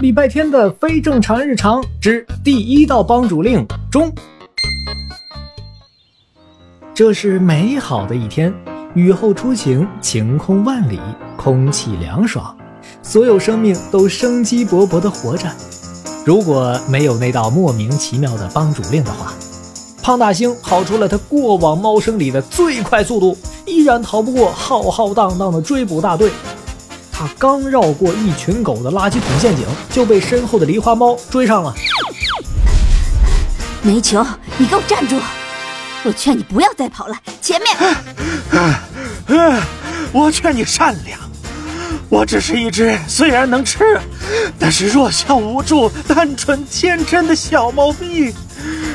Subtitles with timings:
[0.00, 4.12] 礼拜天的非正常日常之第一道帮主令中。
[6.94, 8.54] 这是美好的一天，
[8.94, 11.00] 雨后初晴，晴空万里，
[11.36, 12.56] 空气凉爽，
[13.02, 15.48] 所有生命都生机勃勃地活着。
[16.24, 19.32] 如果没有那道莫名其妙的帮主令的话，
[20.00, 23.36] 胖大星跑出了他过往猫生里的最快速度，
[23.66, 26.30] 依然逃不过浩浩荡荡的追捕大队。
[27.18, 31.74] 他刚绕过一群狗的垃圾桶陷阱，就被身后的狸花猫追上了。
[33.82, 34.24] 煤球，
[34.56, 35.18] 你给我站住！
[36.04, 37.76] 我劝你不要再跑了，前面。
[40.12, 41.18] 我劝你善良。
[42.08, 44.00] 我只是一只虽然能吃，
[44.56, 48.32] 但是弱小无助、单纯天真的小猫咪。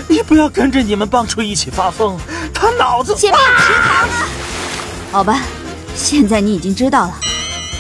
[0.08, 2.18] 你不要跟着你们帮主一起发疯，
[2.54, 3.14] 他脑子……
[3.16, 4.08] 前面池塘。
[5.12, 5.42] 好吧，
[5.94, 7.20] 现在你已经知道了。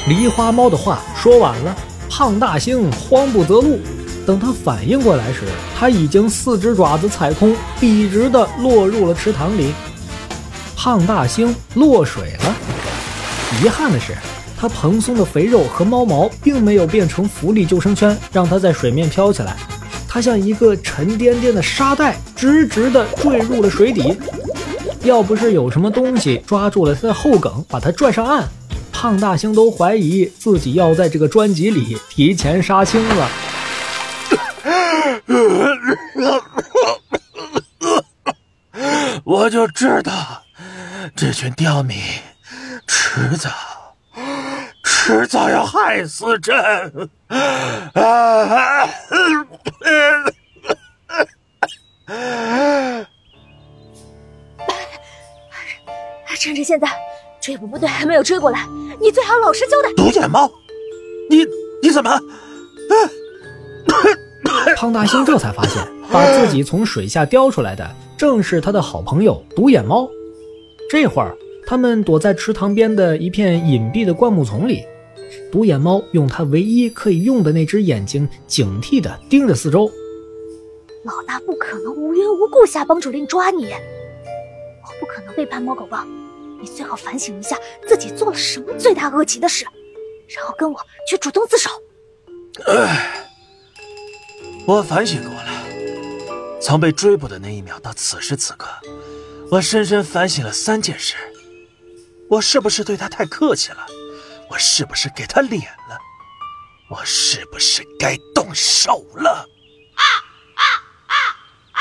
[0.07, 1.75] 狸花猫的话说完了，
[2.09, 3.79] 胖大星慌不择路。
[4.25, 5.41] 等他反应过来时，
[5.77, 9.73] 他已经四只爪子踩空，笔直的落入了池塘里。
[10.75, 12.55] 胖大星落水了。
[13.61, 14.13] 遗憾的是，
[14.57, 19.55] 他蓬松的肥肉和猫毛并没有变成浮力救生圈，让他在水面飘起来。
[20.07, 24.17] 他像一个沉甸甸的沙袋，直直的坠入了水底。
[25.03, 28.47] 要不是有什么东西抓住了他的后梗，把他拽上岸，
[29.03, 33.29] 胖大星都怀疑自己要在这个专辑里提前杀青了。
[39.25, 40.41] 我就知道，
[41.17, 41.97] 这群刁民
[42.87, 43.49] 迟早、
[44.85, 47.09] 迟早要害死朕！
[47.27, 48.87] 啊！
[56.39, 56.87] 趁着现在
[57.43, 58.65] 追捕部队还没有追过来，
[59.01, 59.93] 你最好老实交代。
[59.95, 60.49] 独眼猫，
[61.29, 61.45] 你
[61.81, 62.17] 你怎么？
[64.77, 67.85] 胖大星这才发现，把自己从水下叼出来的
[68.17, 70.09] 正是他的好朋友独眼猫。
[70.89, 71.35] 这会儿，
[71.67, 74.81] 他们躲在池塘边的一片隐蔽的灌木丛里。
[75.51, 79.91] 独眼猫用它唯一可以用的那只眼睛，警惕地盯着四周。
[81.03, 86.07] 老大不可能无缘无故下帮主令抓你，我不可能背叛猫狗帮。
[86.63, 89.65] 你最好反省一下自己做了什么罪大恶极的事，
[90.29, 91.69] 然后跟我去主动自首。
[92.67, 93.29] 唉。
[94.65, 95.51] 我反省过了，
[96.61, 98.69] 从被追捕的那一秒到此时此刻，
[99.51, 101.15] 我深深反省了三件事：
[102.29, 103.85] 我是不是对他太客气了？
[104.49, 105.99] 我是不是给他脸了？
[106.89, 109.49] 我是不是该动手了？
[109.95, 110.03] 啊
[110.55, 110.63] 啊
[111.07, 111.15] 啊
[111.73, 111.79] 啊！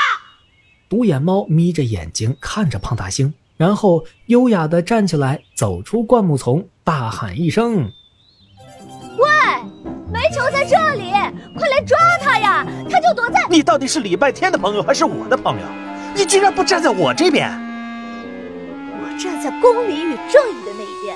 [0.89, 7.91] 独眼猫眯着眼睛看着胖大星，然后优雅的站起来，走出灌木丛，大喊一声。
[9.17, 9.29] 喂
[10.11, 11.11] 煤球在这里，
[11.57, 12.65] 快来抓他呀！
[12.89, 13.45] 他就躲在……
[13.49, 15.65] 你到底是礼拜天的朋友还是我的朋友？
[16.15, 17.49] 你居然不站在我这边！
[19.01, 21.15] 我站在公理与正义的那一边。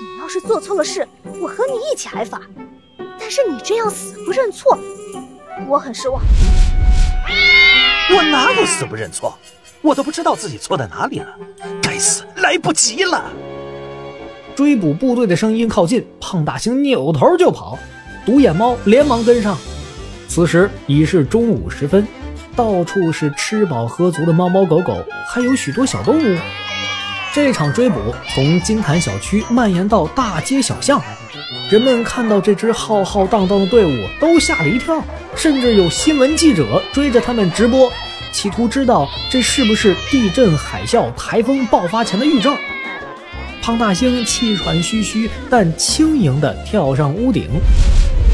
[0.00, 1.06] 你要是做错了事，
[1.40, 2.40] 我和你一起挨罚。
[3.20, 4.78] 但是你这样死不认错，
[5.66, 6.22] 我很失望。
[8.16, 9.36] 我哪有死不认错？
[9.80, 11.26] 我都不知道自己错在哪里了。
[11.82, 13.24] 该死，来不及了！
[14.54, 17.78] 追捕部队的声音靠近，胖大星扭头就跑。
[18.26, 19.56] 独眼猫连忙跟上，
[20.28, 22.06] 此时已是中午时分，
[22.54, 26.38] 到处是吃饱喝足的猫猫狗狗，还有许多小动物。
[27.32, 27.98] 这场追捕
[28.34, 31.00] 从金坛小区蔓延到大街小巷，
[31.70, 35.02] 人们看到这支浩浩荡荡的队伍都吓了一跳，
[35.36, 37.90] 甚至有新闻记者追着他们直播，
[38.38, 42.56] 企图知道这是不是地震、海啸、台风爆发前的预兆。
[43.60, 47.48] 胖大星气喘吁吁，但轻盈地跳上屋顶。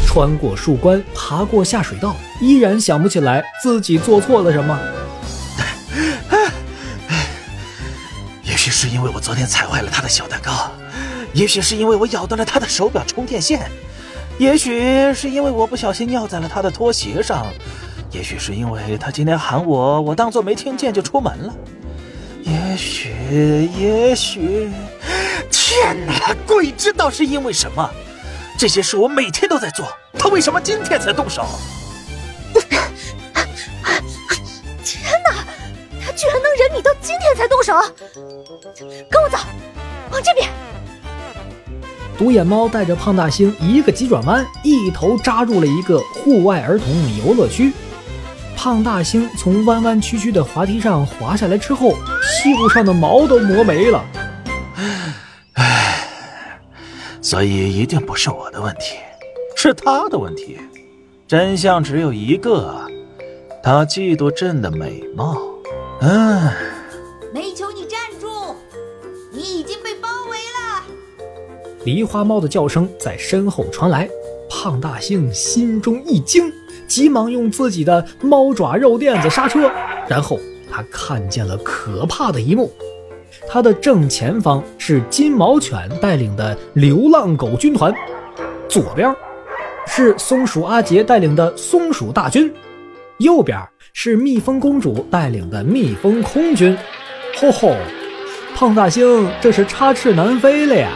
[0.07, 4.79] 穿过树冠，爬过下水道，依然想不起来自己做错了什么。
[8.45, 10.71] 也许是因为我昨天踩坏了他的小蛋糕，
[11.33, 13.71] 也许是因为我咬断了他的手表充电线，
[14.37, 17.47] 也许是因为我不小心尿在了他的拖鞋上，
[18.15, 21.53] 也许是因为他今天喊我，我当作没听见就出门了。
[22.43, 23.11] 也许，
[23.77, 24.71] 也许，
[25.51, 27.91] 天哪，鬼知道是因为什么。
[28.57, 31.45] 这些事我每天都在做，他为什么今天才动手？
[34.85, 35.45] 天哪，
[36.07, 37.73] 他居然能忍你到今天才动手！
[39.11, 39.39] 跟我走，
[40.13, 40.49] 往这边。
[42.17, 46.87] 独眼猫带着胖大星一个急转弯，一头扎入了一个户外儿童
[47.19, 47.73] 游乐区。
[48.57, 51.93] 胖大星从弯弯曲曲的滑梯上滑下来之后，
[52.43, 54.05] 屁股上的毛都磨没了。
[55.55, 56.61] 唉
[57.21, 58.97] 所以一定不是我的问题，
[59.57, 60.59] 是他的问题。
[61.27, 62.87] 真相只有一个，
[63.63, 65.41] 他嫉妒朕的美貌。
[66.01, 66.53] 嗯，
[67.33, 68.55] 煤球，你站住！
[69.33, 70.83] 你已经被包围了。
[71.85, 74.09] 狸花猫的叫声在身后传来，
[74.51, 76.53] 胖大星心中一惊，
[76.87, 79.71] 急忙用自己的猫爪肉垫子刹车，
[80.09, 80.39] 然后
[80.71, 82.73] 他看见了可怕的一幕。
[83.49, 87.93] 他的正前方是金毛犬带领的流浪狗军团，
[88.69, 89.15] 左边
[89.87, 92.53] 是松鼠阿杰带领的松鼠大军，
[93.19, 93.59] 右边
[93.93, 96.77] 是蜜蜂公主带领的蜜蜂空军。
[97.37, 97.75] 吼吼，
[98.55, 100.93] 胖大星这是插翅难飞了呀！